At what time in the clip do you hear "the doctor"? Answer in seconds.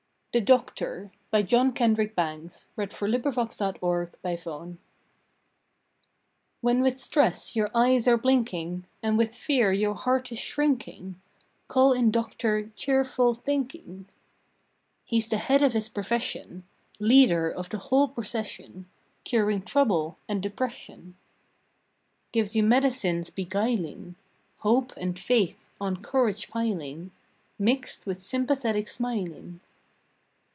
3.81-4.79